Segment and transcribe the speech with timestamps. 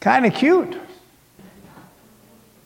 [0.00, 0.76] Kind of cute.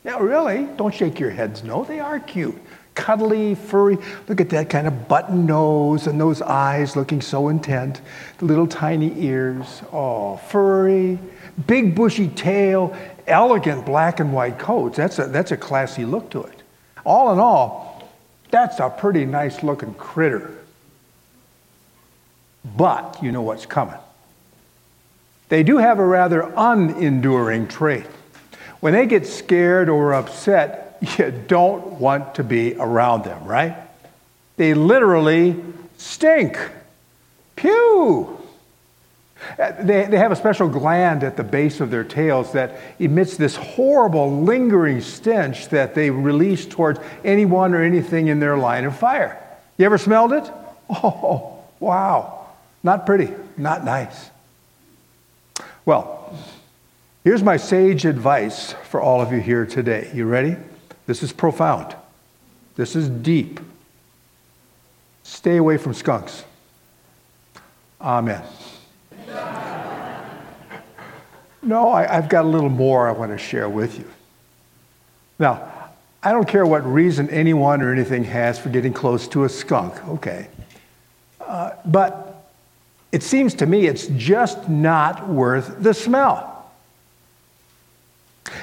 [0.04, 0.66] Yeah, really.
[0.76, 1.62] Don't shake your heads.
[1.62, 2.58] No, they are cute.
[2.94, 3.96] Cuddly, furry.
[4.28, 8.00] Look at that kind of button nose and those eyes looking so intent.
[8.38, 9.82] The little tiny ears.
[9.92, 11.18] Oh, furry.
[11.66, 12.96] Big bushy tail.
[13.26, 14.96] Elegant black and white coats.
[14.96, 16.62] That's a, that's a classy look to it.
[17.04, 18.10] All in all,
[18.50, 20.58] that's a pretty nice looking critter.
[22.76, 23.98] But you know what's coming.
[25.52, 28.06] They do have a rather unenduring trait.
[28.80, 33.76] When they get scared or upset, you don't want to be around them, right?
[34.56, 35.62] They literally
[35.98, 36.58] stink.
[37.54, 38.38] Pew!
[39.58, 43.36] Uh, they, they have a special gland at the base of their tails that emits
[43.36, 48.96] this horrible, lingering stench that they release towards anyone or anything in their line of
[48.96, 49.38] fire.
[49.76, 50.50] You ever smelled it?
[50.88, 52.46] Oh, wow.
[52.82, 54.30] Not pretty, not nice.
[55.84, 56.36] Well,
[57.24, 60.10] here's my sage advice for all of you here today.
[60.14, 60.56] You ready?
[61.06, 61.96] This is profound.
[62.76, 63.60] This is deep.
[65.24, 66.44] Stay away from skunks.
[68.00, 68.42] Amen.
[71.64, 74.08] No, I, have got a little more I want to share with you.
[75.38, 75.68] Now,
[76.22, 80.04] I don't care what reason anyone or anything has for getting close to a skunk,
[80.08, 80.48] okay?
[81.40, 82.31] Uh, but
[83.12, 86.48] it seems to me it's just not worth the smell.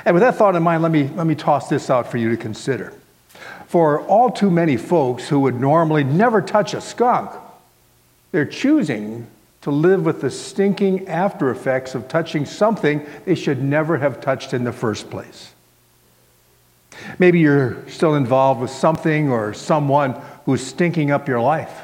[0.05, 2.29] And with that thought in mind, let me, let me toss this out for you
[2.29, 2.93] to consider.
[3.67, 7.31] For all too many folks who would normally never touch a skunk,
[8.31, 9.27] they're choosing
[9.61, 14.53] to live with the stinking after effects of touching something they should never have touched
[14.53, 15.53] in the first place.
[17.17, 21.81] Maybe you're still involved with something or someone who's stinking up your life.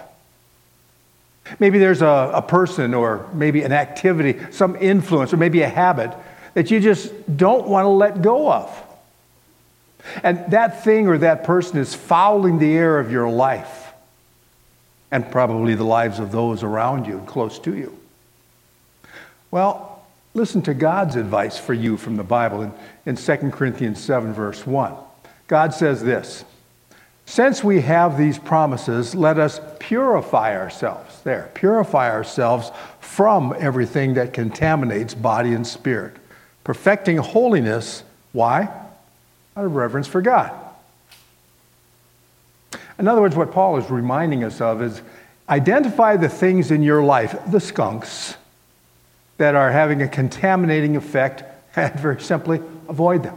[1.60, 6.12] Maybe there's a, a person or maybe an activity, some influence, or maybe a habit
[6.56, 8.82] that you just don't want to let go of.
[10.24, 13.94] And that thing or that person is fouling the air of your life
[15.12, 17.98] and probably the lives of those around you and close to you.
[19.52, 20.04] Well,
[20.34, 22.74] listen to God's advice for you from the Bible in,
[23.06, 24.94] in 2 Corinthians 7, verse 1.
[25.48, 26.44] God says this
[27.26, 31.22] Since we have these promises, let us purify ourselves.
[31.24, 36.16] There, purify ourselves from everything that contaminates body and spirit,
[36.64, 38.04] perfecting holiness.
[38.32, 38.70] Why?
[39.58, 40.52] Out of reverence for God.
[42.98, 45.02] In other words, what Paul is reminding us of is
[45.50, 48.36] identify the things in your life, the skunks,
[49.38, 51.44] that are having a contaminating effect,
[51.76, 53.36] and very simply avoid them.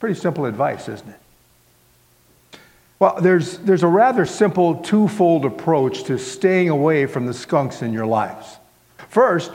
[0.00, 1.19] Pretty simple advice, isn't it?
[3.00, 7.94] Well, there's, there's a rather simple twofold approach to staying away from the skunks in
[7.94, 8.58] your lives.
[9.08, 9.50] First,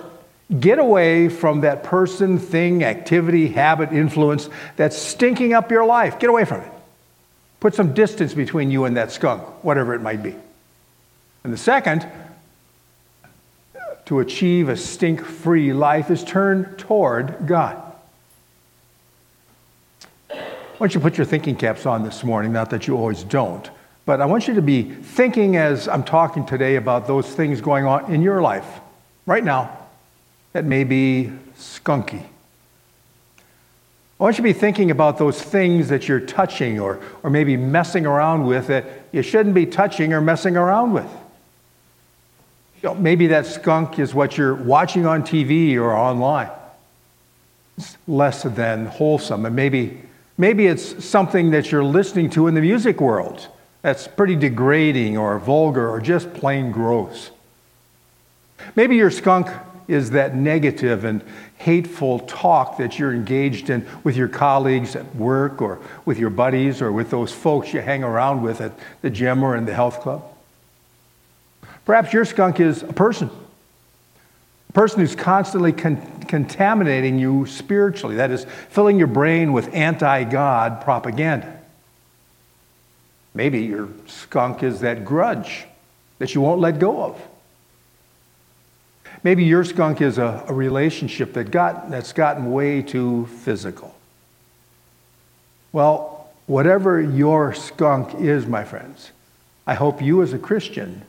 [0.60, 6.18] get away from that person, thing, activity, habit, influence that's stinking up your life.
[6.18, 6.72] Get away from it.
[7.60, 10.36] Put some distance between you and that skunk, whatever it might be.
[11.44, 12.08] And the second,
[14.06, 17.85] to achieve a stink free life, is turn toward God.
[20.76, 23.24] I want you to put your thinking caps on this morning, not that you always
[23.24, 23.70] don't,
[24.06, 27.86] but I want you to be thinking as I'm talking today about those things going
[27.86, 28.82] on in your life
[29.26, 29.78] right now
[30.52, 32.26] that may be skunky.
[34.20, 37.56] I want you to be thinking about those things that you're touching or, or maybe
[37.56, 41.10] messing around with that you shouldn't be touching or messing around with.
[42.84, 46.50] You know, maybe that skunk is what you're watching on TV or online.
[47.78, 49.46] It's less than wholesome.
[49.46, 50.02] And maybe,
[50.38, 53.48] maybe it's something that you're listening to in the music world
[53.82, 57.32] that's pretty degrading or vulgar or just plain gross.
[58.76, 59.48] Maybe your skunk
[59.88, 61.24] is that negative and
[61.58, 66.82] hateful talk that you're engaged in with your colleagues at work or with your buddies
[66.82, 70.02] or with those folks you hang around with at the gym or in the health
[70.02, 70.24] club.
[71.86, 73.30] Perhaps your skunk is a person,
[74.76, 80.82] person who's constantly con- contaminating you spiritually, that is, filling your brain with anti God
[80.82, 81.60] propaganda.
[83.34, 85.66] Maybe your skunk is that grudge
[86.20, 87.22] that you won't let go of.
[89.24, 93.96] Maybe your skunk is a, a relationship that got, that's gotten way too physical.
[95.72, 99.12] Well, whatever your skunk is, my friends,
[99.66, 101.02] I hope you as a Christian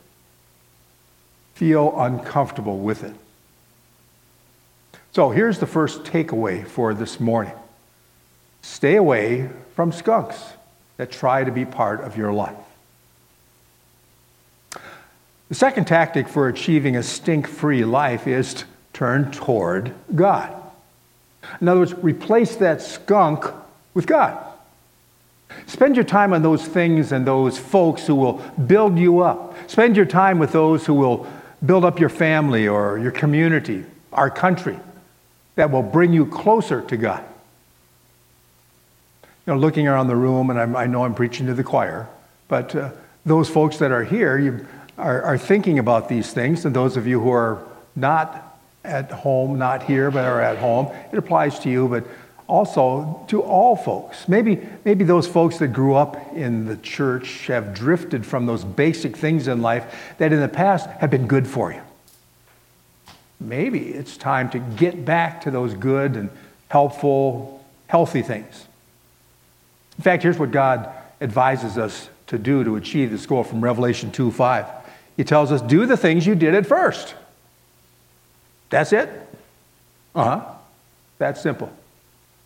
[1.55, 3.15] feel uncomfortable with it.
[5.17, 7.55] So here's the first takeaway for this morning
[8.61, 10.45] stay away from skunks
[10.99, 12.55] that try to be part of your life.
[15.49, 20.55] The second tactic for achieving a stink free life is to turn toward God.
[21.63, 23.47] In other words, replace that skunk
[23.95, 24.37] with God.
[25.65, 28.35] Spend your time on those things and those folks who will
[28.67, 29.55] build you up.
[29.67, 31.27] Spend your time with those who will
[31.65, 34.79] build up your family or your community, our country,
[35.57, 37.25] that will bring you closer to God.
[39.47, 42.09] You know, looking around the room, and I'm, i know I'm preaching to the choir,
[42.49, 42.91] but uh,
[43.25, 44.67] those folks that are here you
[44.99, 47.63] are, are thinking about these things, and those of you who are
[47.95, 52.07] not at home, not here, but are at home, it applies to you, but
[52.47, 54.29] also to all folks.
[54.29, 59.17] Maybe, maybe those folks that grew up in the church have drifted from those basic
[59.17, 61.83] things in life that in the past have been good for you.
[63.39, 66.31] Maybe it's time to get back to those good and
[66.69, 68.67] helpful, healthy things.
[69.99, 70.91] In fact, here's what God
[71.21, 74.67] advises us to do to achieve this goal from Revelation 2 5.
[75.17, 77.15] He tells us, Do the things you did at first.
[78.71, 79.09] That's it?
[80.15, 80.55] Uh huh.
[81.19, 81.73] That's simple.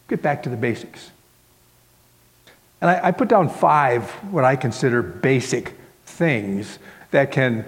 [0.09, 1.11] Get back to the basics.
[2.81, 5.77] And I, I, put down five what I consider basic
[6.07, 6.79] things
[7.11, 7.65] that can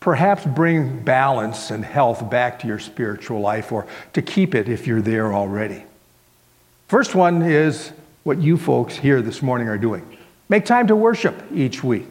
[0.00, 4.86] perhaps bring balance and health back to your spiritual life or to keep it if
[4.86, 5.84] you're there already.
[6.86, 7.92] First one is
[8.22, 10.16] what you folks here this morning are doing.
[10.48, 12.08] Make time to worship each week.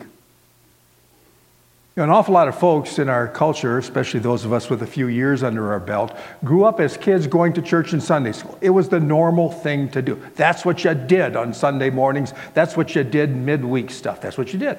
[1.96, 4.84] You know, an awful lot of folks in our culture, especially those of us with
[4.84, 8.34] a few years under our belt, grew up as kids going to church and Sunday
[8.34, 8.56] school.
[8.62, 10.22] It was the normal thing to do.
[10.36, 12.34] That's what you did on Sunday mornings.
[12.54, 14.22] That's what you did midweek stuff.
[14.22, 14.78] That's what you did.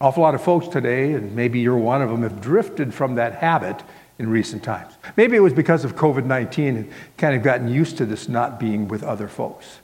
[0.00, 3.36] Awful lot of folks today, and maybe you're one of them, have drifted from that
[3.36, 3.82] habit
[4.18, 4.94] in recent times.
[5.16, 8.60] Maybe it was because of COVID 19 and kind of gotten used to this not
[8.60, 9.78] being with other folks,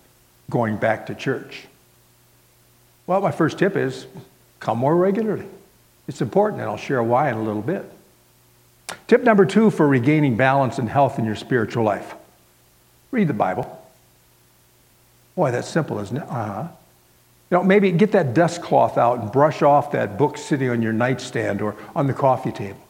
[0.51, 1.67] going back to church.
[3.07, 4.07] Well, my first tip is
[4.61, 5.47] come more regularly.
[6.09, 7.91] It's important, and I'll share why in a little bit.
[9.07, 12.15] Tip number two for regaining balance and health in your spiritual life
[13.13, 13.79] read the Bible.
[15.37, 16.23] Boy, that's simple, isn't it?
[16.23, 16.69] Uh-huh.
[17.53, 20.81] You know, maybe get that dust cloth out and brush off that book sitting on
[20.81, 22.81] your nightstand or on the coffee table.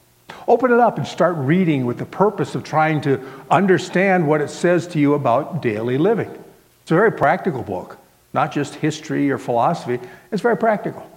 [0.47, 3.21] Open it up and start reading with the purpose of trying to
[3.51, 6.31] understand what it says to you about daily living.
[6.83, 7.99] It's a very practical book,
[8.33, 9.99] not just history or philosophy.
[10.31, 11.11] It's very practical.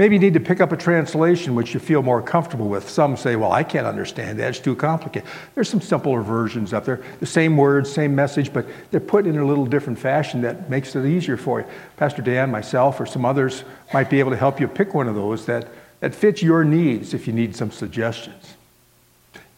[0.00, 2.88] Maybe you need to pick up a translation which you feel more comfortable with.
[2.88, 4.48] Some say, well, I can't understand that.
[4.48, 5.28] It's too complicated.
[5.54, 7.02] There's some simpler versions up there.
[7.18, 10.96] The same words, same message, but they're put in a little different fashion that makes
[10.96, 11.66] it easier for you.
[11.98, 13.62] Pastor Dan, myself, or some others
[13.92, 15.68] might be able to help you pick one of those that,
[16.00, 18.54] that fits your needs if you need some suggestions.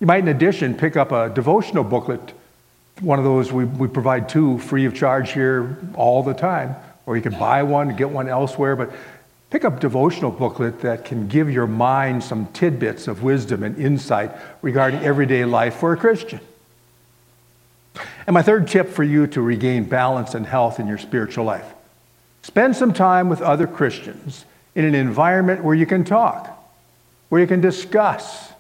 [0.01, 2.33] You might, in addition, pick up a devotional booklet.
[3.01, 6.75] One of those we, we provide two free of charge here all the time,
[7.07, 8.75] or you can buy one, get one elsewhere.
[8.75, 8.91] But
[9.53, 14.31] Pick up devotional booklet that can give your mind some tidbits of wisdom and insight
[14.63, 16.41] regarding everyday life for a Christian.
[18.27, 21.67] And my third tip for you to regain balance and health in your spiritual life
[22.41, 26.49] spend some time with other Christians in an environment where you can talk,
[27.29, 28.53] where you can discuss,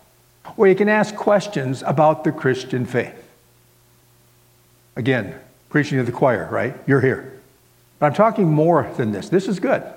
[0.57, 3.17] where you can ask questions about the Christian faith.
[4.95, 5.37] Again,
[5.71, 6.77] preaching to the choir, right?
[6.87, 7.41] You're here.
[7.99, 9.31] But I'm talking more than this.
[9.31, 9.91] This is good.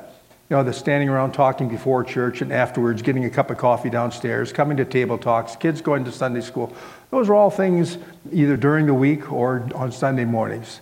[0.50, 3.90] You know, the standing around talking before church and afterwards, getting a cup of coffee
[3.90, 6.72] downstairs, coming to table talks, kids going to Sunday school.
[7.10, 7.98] Those are all things
[8.32, 10.82] either during the week or on Sunday mornings.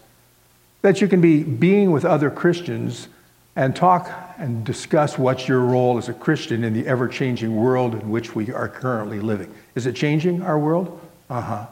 [0.82, 3.08] That you can be being with other Christians
[3.56, 7.94] and talk and discuss what's your role as a Christian in the ever changing world
[7.94, 9.54] in which we are currently living.
[9.76, 11.00] Is it changing our world?
[11.30, 11.66] Uh huh.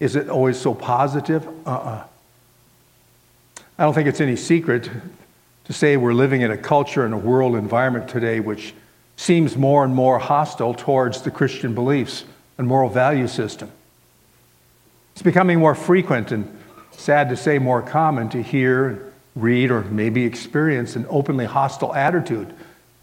[0.00, 1.46] Is it always so positive?
[1.46, 1.88] Uh uh-uh.
[1.88, 2.04] uh
[3.78, 4.90] I don't think it's any secret
[5.72, 8.74] to say we're living in a culture and a world environment today which
[9.16, 12.24] seems more and more hostile towards the Christian beliefs
[12.58, 13.70] and moral value system.
[15.14, 16.58] It's becoming more frequent and,
[16.90, 22.52] sad to say, more common to hear, read, or maybe experience an openly hostile attitude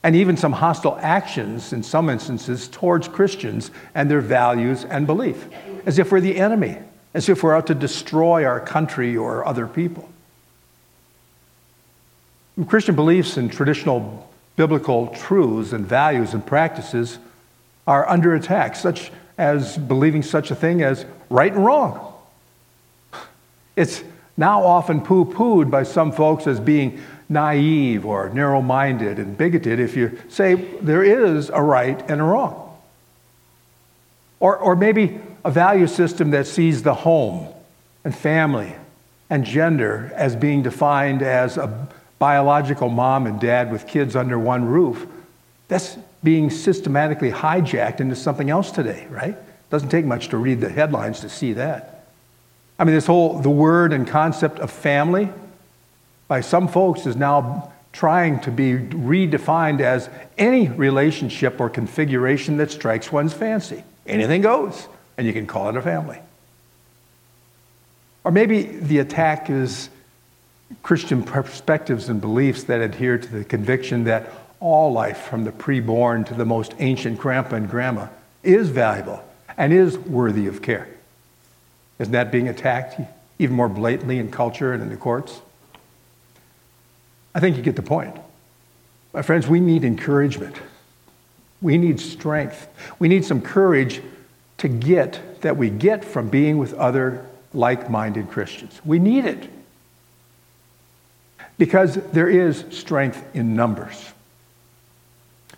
[0.03, 5.47] and even some hostile actions in some instances towards Christians and their values and belief,
[5.87, 6.77] as if we're the enemy,
[7.15, 10.07] as if we're out to destroy our country or other people.
[12.67, 17.17] Christian beliefs and traditional biblical truths and values and practices
[17.87, 22.13] are under attack, such as believing such a thing as right and wrong.
[23.75, 24.03] It's
[24.35, 29.79] now often poo pooed by some folks as being naive or narrow minded and bigoted
[29.79, 32.77] if you say there is a right and a wrong.
[34.39, 37.47] Or, or maybe a value system that sees the home
[38.03, 38.75] and family
[39.29, 41.87] and gender as being defined as a
[42.19, 45.07] biological mom and dad with kids under one roof,
[45.69, 49.37] that's being systematically hijacked into something else today, right?
[49.69, 52.07] Doesn't take much to read the headlines to see that.
[52.77, 55.29] I mean, this whole, the word and concept of family,
[56.27, 62.71] by some folks, is now trying to be redefined as any relationship or configuration that
[62.71, 63.83] strikes one's fancy.
[64.05, 66.19] Anything goes, and you can call it a family.
[68.23, 69.89] Or maybe the attack is
[70.83, 76.25] Christian perspectives and beliefs that adhere to the conviction that all life, from the preborn
[76.27, 78.07] to the most ancient grandpa and grandma,
[78.43, 79.23] is valuable
[79.57, 80.87] and is worthy of care.
[81.97, 82.99] Isn't that being attacked
[83.39, 85.41] even more blatantly in culture and in the courts?
[87.33, 88.15] I think you get the point.
[89.13, 90.55] My friends, we need encouragement.
[91.61, 92.67] We need strength.
[92.99, 94.01] We need some courage
[94.59, 98.79] to get that we get from being with other like minded Christians.
[98.85, 99.49] We need it
[101.59, 104.11] because there is strength in numbers.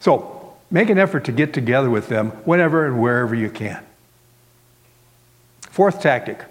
[0.02, 3.82] So make an effort to get together with them whenever and wherever you can.
[5.70, 6.44] Fourth tactic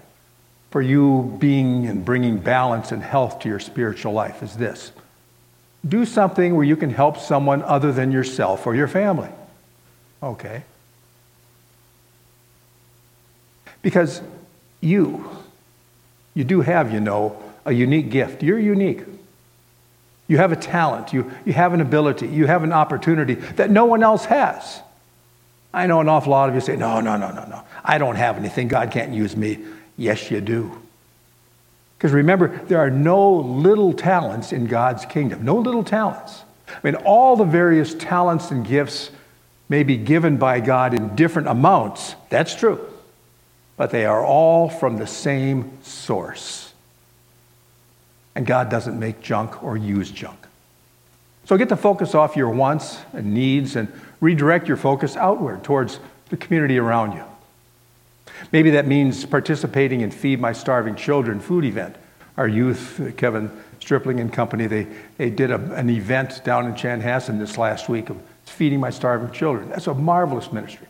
[0.71, 4.93] for you being and bringing balance and health to your spiritual life is this
[5.87, 9.29] do something where you can help someone other than yourself or your family.
[10.21, 10.63] Okay.
[13.81, 14.21] Because
[14.79, 15.27] you,
[16.35, 18.43] you do have, you know, a unique gift.
[18.43, 19.01] You're unique.
[20.31, 23.83] You have a talent, you, you have an ability, you have an opportunity that no
[23.83, 24.79] one else has.
[25.73, 27.63] I know an awful lot of you say, no, no, no, no, no.
[27.83, 28.69] I don't have anything.
[28.69, 29.59] God can't use me.
[29.97, 30.81] Yes, you do.
[31.97, 36.43] Because remember, there are no little talents in God's kingdom, no little talents.
[36.69, 39.11] I mean, all the various talents and gifts
[39.67, 42.15] may be given by God in different amounts.
[42.29, 42.79] That's true.
[43.75, 46.70] But they are all from the same source.
[48.35, 50.37] And God doesn't make junk or use junk.
[51.45, 55.99] So get the focus off your wants and needs and redirect your focus outward towards
[56.29, 57.23] the community around you.
[58.51, 61.95] Maybe that means participating in Feed My Starving Children food event.
[62.37, 67.39] Our youth, Kevin Stripling and company, they, they did a, an event down in Chanhassen
[67.39, 69.69] this last week of feeding my starving children.
[69.69, 70.87] That's a marvelous ministry.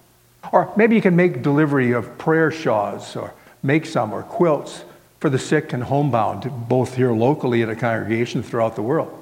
[0.52, 3.34] Or maybe you can make delivery of prayer shawls or
[3.64, 4.84] make some or quilts
[5.22, 9.18] for the sick and homebound, both here locally and a congregation throughout the world.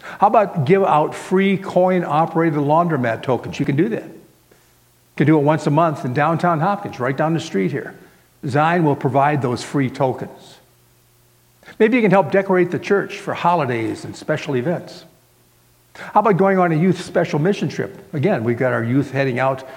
[0.00, 3.60] How about give out free coin operated laundromat tokens?
[3.60, 4.04] You can do that.
[4.04, 7.94] You can do it once a month in downtown Hopkins, right down the street here.
[8.46, 10.58] Zion will provide those free tokens.
[11.78, 15.04] Maybe you can help decorate the church for holidays and special events.
[15.94, 18.14] How about going on a youth special mission trip?
[18.14, 19.68] Again, we've got our youth heading out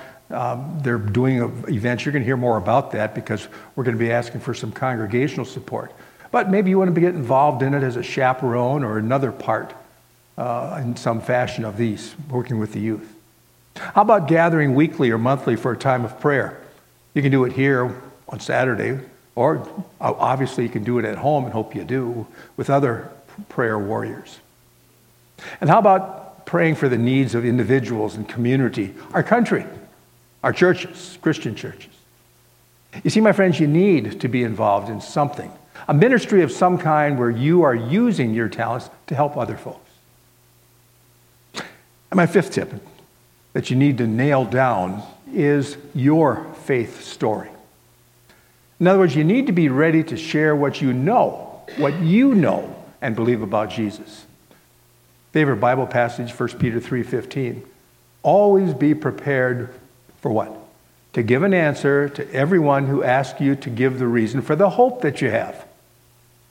[0.82, 2.06] they're doing events.
[2.06, 4.72] You're going to hear more about that because we're going to be asking for some
[4.72, 5.92] congregational support.
[6.32, 9.74] But maybe you want to get involved in it as a chaperone or another part
[10.38, 13.14] uh, in some fashion of these, working with the youth.
[13.76, 16.62] How about gathering weekly or monthly for a time of prayer?
[17.14, 19.00] You can do it here on Saturday,
[19.36, 19.68] or
[20.00, 23.12] uh, obviously you can do it at home and hope you do with other
[23.50, 24.40] prayer warriors.
[25.60, 29.66] And how about praying for the needs of individuals and community, our country?
[30.44, 31.94] Our churches, Christian churches.
[33.04, 35.52] You see, my friends, you need to be involved in something,
[35.88, 39.90] a ministry of some kind where you are using your talents to help other folks.
[41.56, 42.74] And my fifth tip
[43.54, 47.50] that you need to nail down is your faith story.
[48.80, 52.36] In other words, you need to be ready to share what you know, what you
[52.36, 54.26] know and believe about Jesus.
[55.32, 57.64] Favorite Bible passage, 1 Peter 3:15.
[58.24, 59.74] Always be prepared
[60.22, 60.56] for what?
[61.14, 64.70] To give an answer to everyone who asks you to give the reason for the
[64.70, 65.66] hope that you have.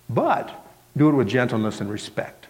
[0.08, 0.50] But
[0.96, 2.46] do it with gentleness and respect.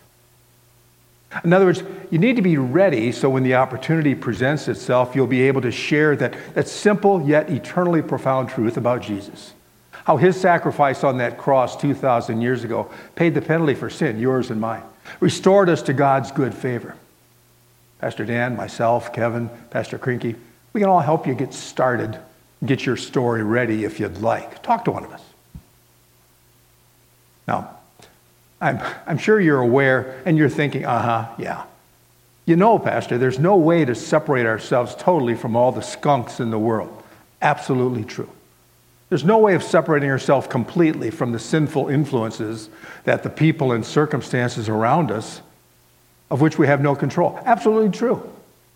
[1.44, 5.28] In other words, you need to be ready so when the opportunity presents itself, you'll
[5.28, 9.52] be able to share that, that simple yet eternally profound truth about Jesus.
[10.04, 14.50] How his sacrifice on that cross 2,000 years ago paid the penalty for sin, yours
[14.50, 14.82] and mine,
[15.20, 16.96] restored us to God's good favor.
[18.00, 20.34] Pastor Dan, myself, Kevin, Pastor Krinky,
[20.72, 22.18] we can all help you get started,
[22.64, 24.62] get your story ready if you'd like.
[24.62, 25.22] Talk to one of us.
[27.48, 27.76] Now,
[28.60, 31.64] I'm, I'm sure you're aware and you're thinking, uh huh, yeah.
[32.46, 36.50] You know, Pastor, there's no way to separate ourselves totally from all the skunks in
[36.50, 37.02] the world.
[37.42, 38.30] Absolutely true.
[39.08, 42.68] There's no way of separating yourself completely from the sinful influences
[43.04, 45.40] that the people and circumstances around us
[46.30, 47.38] of which we have no control.
[47.44, 48.22] Absolutely true.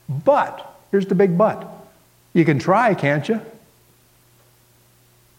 [0.09, 1.74] But, here's the big but
[2.35, 3.37] you can try, can't you?
[3.37, 3.41] I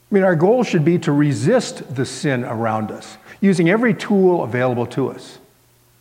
[0.09, 4.87] mean, our goal should be to resist the sin around us using every tool available
[4.87, 5.37] to us.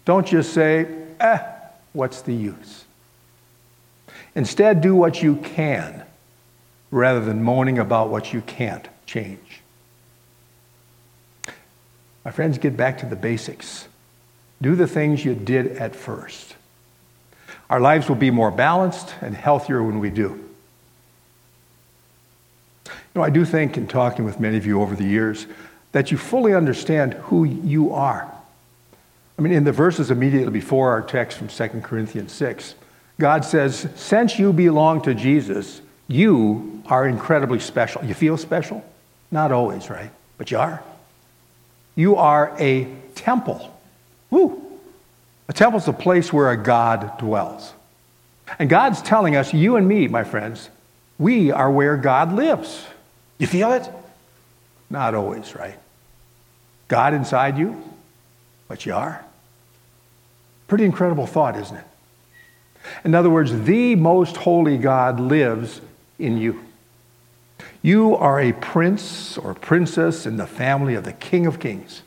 [0.04, 0.86] Don't just say,
[1.20, 1.38] eh,
[1.92, 2.84] what's the use?
[4.34, 6.04] Instead, do what you can
[6.90, 9.60] rather than moaning about what you can't change.
[12.24, 13.88] My friends, get back to the basics.
[14.62, 16.54] Do the things you did at first.
[17.68, 20.40] Our lives will be more balanced and healthier when we do.
[23.14, 25.46] Know, I do think, in talking with many of you over the years,
[25.92, 28.30] that you fully understand who you are.
[29.38, 32.74] I mean, in the verses immediately before our text from 2 Corinthians 6,
[33.20, 38.04] God says, Since you belong to Jesus, you are incredibly special.
[38.04, 38.84] You feel special?
[39.30, 40.10] Not always, right?
[40.36, 40.82] But you are.
[41.94, 43.76] You are a temple.
[44.30, 44.60] Woo!
[45.48, 47.72] A temple is a place where a God dwells.
[48.58, 50.70] And God's telling us, you and me, my friends,
[51.18, 52.84] we are where God lives.
[53.38, 53.88] You feel it?
[54.90, 55.78] Not always, right?
[56.88, 57.82] God inside you,
[58.68, 59.24] but you are.
[60.68, 61.84] Pretty incredible thought, isn't it?
[63.04, 65.80] In other words, the most holy God lives
[66.18, 66.64] in you.
[67.82, 72.02] You are a prince or princess in the family of the King of Kings.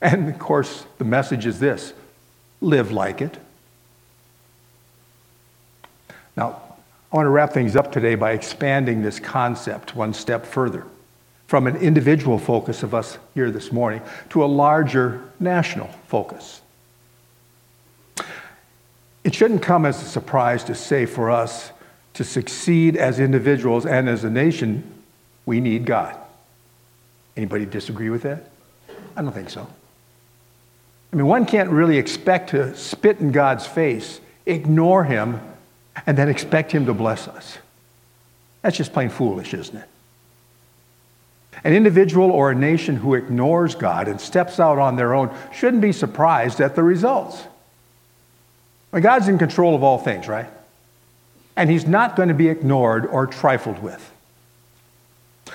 [0.00, 1.92] And of course, the message is this
[2.60, 3.38] live like it.
[6.36, 6.61] Now,
[7.12, 10.86] I want to wrap things up today by expanding this concept one step further
[11.46, 14.00] from an individual focus of us here this morning
[14.30, 16.62] to a larger national focus.
[19.24, 21.70] It shouldn't come as a surprise to say for us
[22.14, 25.02] to succeed as individuals and as a nation,
[25.44, 26.16] we need God.
[27.36, 28.50] Anybody disagree with that?
[29.16, 29.68] I don't think so.
[31.12, 35.40] I mean, one can't really expect to spit in God's face, ignore him,
[36.06, 37.58] and then expect him to bless us.
[38.62, 39.88] That's just plain foolish, isn't it?
[41.64, 45.82] An individual or a nation who ignores God and steps out on their own shouldn't
[45.82, 47.42] be surprised at the results.
[48.92, 50.48] God's in control of all things, right?
[51.56, 54.10] And He's not going to be ignored or trifled with.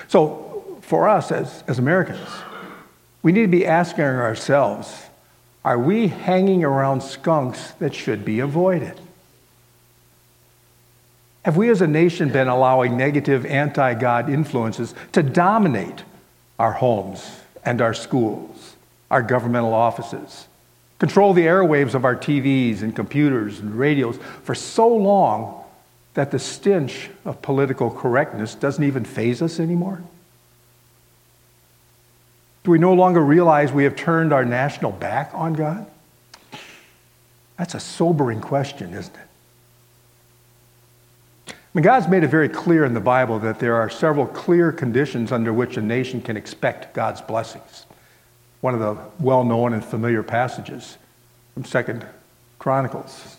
[0.08, 2.28] So, for us as, as Americans,
[3.22, 5.04] we need to be asking ourselves
[5.64, 8.98] are we hanging around skunks that should be avoided?
[11.48, 16.04] Have we as a nation been allowing negative anti God influences to dominate
[16.58, 18.76] our homes and our schools,
[19.10, 20.46] our governmental offices,
[20.98, 25.64] control the airwaves of our TVs and computers and radios for so long
[26.12, 30.02] that the stench of political correctness doesn't even faze us anymore?
[32.62, 35.86] Do we no longer realize we have turned our national back on God?
[37.56, 39.27] That's a sobering question, isn't it?
[41.74, 44.72] I mean, God's made it very clear in the Bible that there are several clear
[44.72, 47.84] conditions under which a nation can expect God's blessings
[48.60, 50.98] one of the well-known and familiar passages
[51.54, 52.04] from Second
[52.58, 53.36] Chronicles.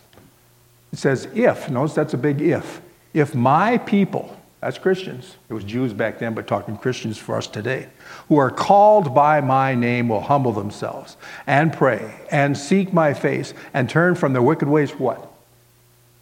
[0.94, 2.82] It says, if, notice that's a big if,
[3.14, 7.48] if my people, that's Christians, it was Jews back then, but talking Christians for us
[7.48, 7.88] today,
[8.28, 13.54] who are called by my name will humble themselves and pray and seek my face
[13.74, 15.32] and turn from their wicked ways, what?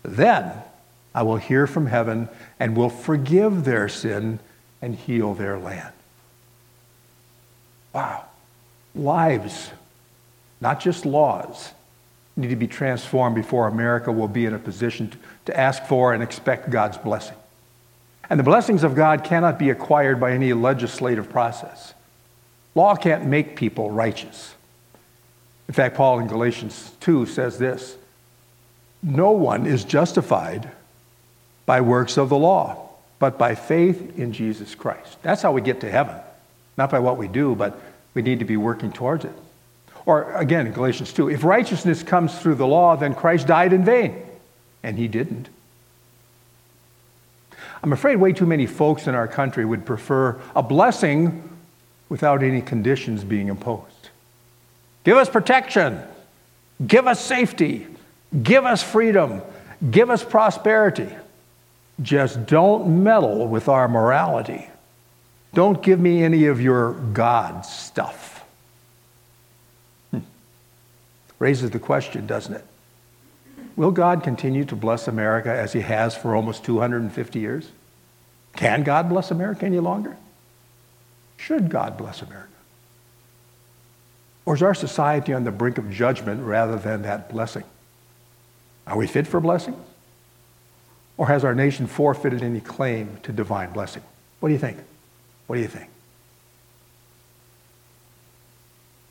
[0.03, 0.53] Then
[1.17, 2.29] I will hear from heaven
[2.61, 4.39] and will forgive their sin
[4.81, 5.93] and heal their land.
[7.91, 8.27] Wow
[8.97, 9.71] lives,
[10.59, 11.71] not just laws,
[12.35, 15.11] need to be transformed before America will be in a position
[15.45, 17.35] to, ask for and expect God's blessing.
[18.29, 21.93] And the blessings of God cannot be acquired by any legislative process.
[22.75, 24.53] Law can't make people righteous.
[25.67, 27.95] In fact, Paul in Galatians 2 says this
[29.01, 30.69] No one is justified
[31.67, 35.21] by works of the law, but by faith in Jesus Christ.
[35.21, 36.15] That's how we get to heaven.
[36.77, 37.79] Not by what we do, but
[38.15, 39.33] we need to be working towards it.
[40.07, 43.83] Or again, in Galatians 2, if righteousness comes through the law, then Christ died in
[43.83, 44.23] vain.
[44.81, 45.49] And he didn't.
[47.83, 51.47] I'm afraid way too many folks in our country would prefer a blessing
[52.09, 54.09] without any conditions being imposed.
[55.03, 56.01] Give us protection.
[56.85, 57.87] Give us safety.
[58.41, 59.41] Give us freedom.
[59.91, 61.09] Give us prosperity.
[62.01, 64.69] Just don't meddle with our morality.
[65.53, 68.45] Don't give me any of your God stuff.
[70.11, 70.19] Hmm.
[71.39, 72.65] Raises the question, doesn't it?
[73.75, 77.69] Will God continue to bless America as he has for almost 250 years?
[78.55, 80.17] Can God bless America any longer?
[81.37, 82.49] Should God bless America?
[84.45, 87.63] Or is our society on the brink of judgment rather than that blessing?
[88.87, 89.75] Are we fit for blessing?
[91.17, 94.03] Or has our nation forfeited any claim to divine blessing?
[94.39, 94.77] What do you think?
[95.47, 95.89] What do you think?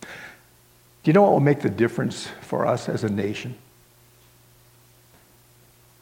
[0.01, 3.57] Do you know what will make the difference for us as a nation?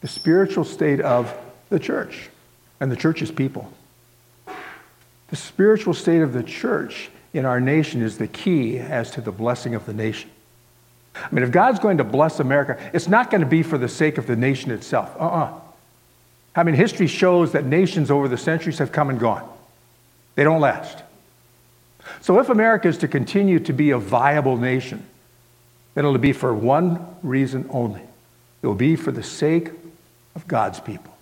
[0.01, 1.35] The spiritual state of
[1.69, 2.29] the church
[2.79, 3.71] and the church's people.
[5.27, 9.31] The spiritual state of the church in our nation is the key as to the
[9.31, 10.29] blessing of the nation.
[11.15, 13.87] I mean, if God's going to bless America, it's not going to be for the
[13.87, 15.15] sake of the nation itself.
[15.19, 15.59] Uh uh
[16.55, 19.47] I mean, history shows that nations over the centuries have come and gone,
[20.35, 21.03] they don't last.
[22.21, 25.05] So, if America is to continue to be a viable nation,
[25.95, 28.01] then it'll be for one reason only
[28.61, 29.69] it will be for the sake
[30.33, 31.15] of God's people.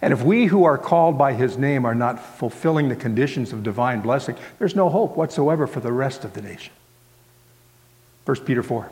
[0.00, 3.62] And if we who are called by his name are not fulfilling the conditions of
[3.62, 6.72] divine blessing, there's no hope whatsoever for the rest of the nation.
[8.24, 8.90] 1 Peter 4.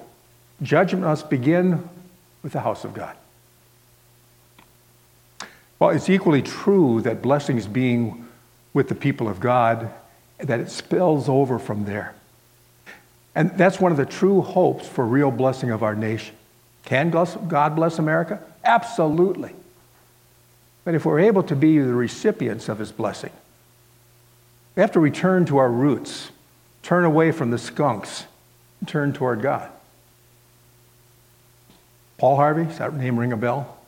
[0.62, 1.88] Judgment must begin
[2.42, 3.16] with the house of God.
[5.82, 8.28] Well, it's equally true that blessings being
[8.72, 9.92] with the people of God,
[10.38, 12.14] that it spills over from there.
[13.34, 16.36] And that's one of the true hopes for real blessing of our nation.
[16.84, 18.40] Can God bless America?
[18.62, 19.56] Absolutely.
[20.84, 23.32] But if we're able to be the recipients of his blessing,
[24.76, 26.30] we have to return to our roots,
[26.84, 28.26] turn away from the skunks,
[28.86, 29.68] turn toward God.
[32.18, 33.78] Paul Harvey, does that name ring a bell?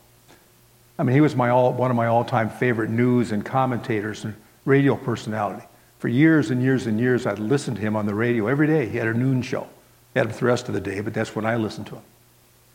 [0.99, 4.25] I mean, he was my all, one of my all time favorite news and commentators
[4.25, 5.67] and radio personality.
[5.99, 8.89] For years and years and years, I'd listened to him on the radio every day.
[8.89, 9.67] He had a noon show.
[10.13, 12.03] He had him the rest of the day, but that's when I listened to him.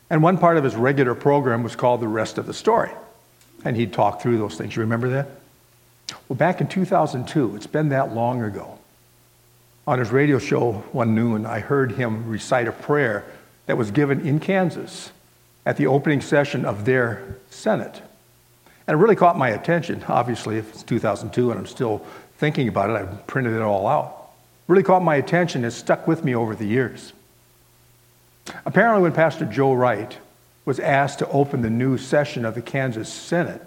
[0.10, 2.92] And one part of his regular program was called The Rest of the Story.
[3.64, 4.76] And he'd talk through those things.
[4.76, 5.28] You remember that?
[6.28, 8.80] Well, back in 2002, it's been that long ago,
[9.86, 13.26] on his radio show one noon, I heard him recite a prayer
[13.68, 15.12] that was given in Kansas
[15.66, 18.02] at the opening session of their Senate.
[18.90, 20.04] And it really caught my attention.
[20.08, 22.04] Obviously, if it's 2002 and I'm still
[22.40, 24.32] thinking about it, I printed it all out.
[24.68, 25.64] Really caught my attention.
[25.64, 27.14] It stuck with me over the years.
[28.66, 30.18] Apparently, when Pastor Joe Wright
[30.66, 33.62] was asked to open the new session of the Kansas Senate,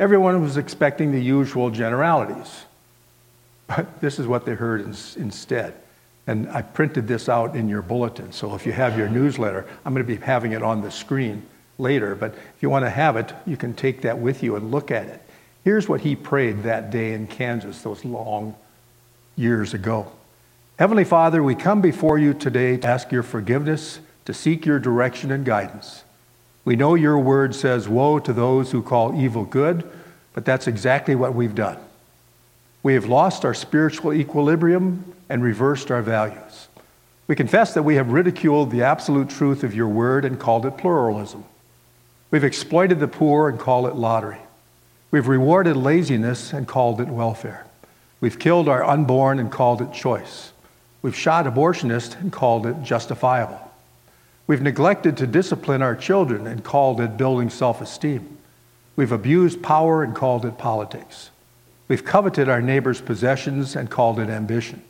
[0.00, 2.64] everyone was expecting the usual generalities.
[3.66, 5.74] But this is what they heard instead.
[6.26, 8.32] And I printed this out in your bulletin.
[8.32, 11.42] So if you have your newsletter, I'm going to be having it on the screen
[11.78, 12.14] later.
[12.14, 14.90] But if you want to have it, you can take that with you and look
[14.90, 15.22] at it.
[15.64, 18.54] Here's what he prayed that day in Kansas, those long
[19.36, 20.10] years ago.
[20.78, 25.32] Heavenly Father, we come before you today to ask your forgiveness, to seek your direction
[25.32, 26.04] and guidance.
[26.64, 29.88] We know your word says, Woe to those who call evil good,
[30.34, 31.78] but that's exactly what we've done.
[32.82, 36.68] We have lost our spiritual equilibrium and reversed our values.
[37.26, 40.78] We confess that we have ridiculed the absolute truth of your word and called it
[40.78, 41.44] pluralism.
[42.30, 44.38] We've exploited the poor and called it lottery.
[45.10, 47.64] We've rewarded laziness and called it welfare.
[48.20, 50.52] We've killed our unborn and called it choice.
[51.00, 53.60] We've shot abortionists and called it justifiable.
[54.46, 58.36] We've neglected to discipline our children and called it building self esteem.
[58.96, 61.30] We've abused power and called it politics.
[61.86, 64.82] We've coveted our neighbor's possessions and called it ambition.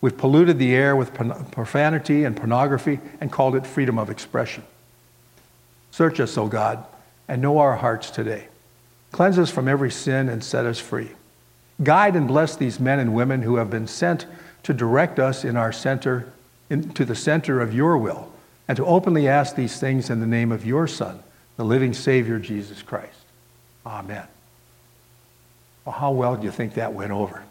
[0.00, 1.14] We've polluted the air with
[1.52, 4.64] profanity and pornography and called it freedom of expression.
[5.94, 6.84] Search us, O God,
[7.28, 8.48] and know our hearts today.
[9.12, 11.10] Cleanse us from every sin and set us free.
[11.84, 14.26] Guide and bless these men and women who have been sent
[14.64, 16.32] to direct us in our center,
[16.68, 18.32] into the center of your will,
[18.66, 21.22] and to openly ask these things in the name of your Son,
[21.56, 23.20] the living Savior, Jesus Christ.
[23.86, 24.26] Amen.
[25.84, 27.44] Well, how well do you think that went over?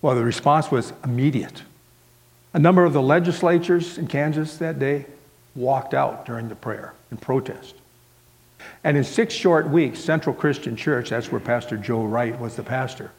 [0.00, 1.60] Well, the response was immediate.
[2.54, 5.04] A number of the legislatures in Kansas that day
[5.56, 7.74] walked out during the prayer in protest.
[8.84, 12.62] And in six short weeks, Central Christian Church, that's where Pastor Joe Wright was the
[12.62, 13.10] pastor,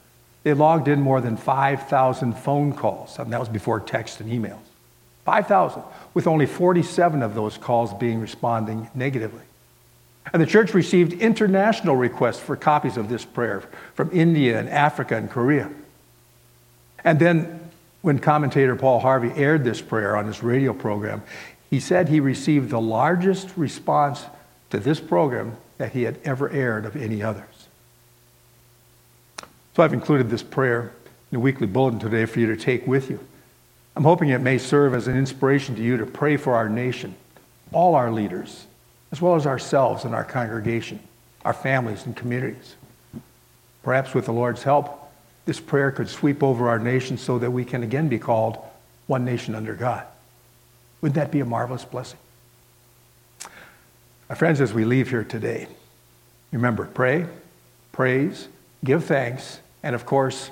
[0.43, 3.19] they logged in more than 5,000 phone calls.
[3.19, 4.60] And that was before text and emails.
[5.26, 9.41] 5,000, with only 47 of those calls being responding negatively.
[10.32, 15.17] And the church received international requests for copies of this prayer from India and Africa
[15.17, 15.69] and Korea.
[17.04, 17.60] And then,
[18.02, 21.21] when commentator Paul Harvey aired this prayer on his radio program,
[21.69, 24.25] he said he received the largest response
[24.69, 27.67] to this program that he had ever aired of any others.
[29.75, 30.91] So I've included this prayer
[31.32, 33.19] in the weekly bulletin today for you to take with you.
[33.95, 37.15] I'm hoping it may serve as an inspiration to you to pray for our nation,
[37.71, 38.65] all our leaders,
[39.12, 40.99] as well as ourselves and our congregation,
[41.45, 42.75] our families and communities.
[43.84, 45.12] Perhaps with the Lord's help,
[45.45, 48.58] this prayer could sweep over our nation so that we can again be called
[49.08, 50.06] one nation under God.
[51.08, 52.20] Wouldn't that be a marvelous blessing?
[54.28, 55.70] My friends, as we leave here today,
[56.52, 57.26] remember pray,
[57.93, 58.50] praise,
[58.84, 60.52] give thanks, and of course,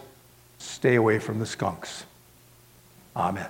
[0.57, 2.05] stay away from the skunks.
[3.17, 3.49] Amen.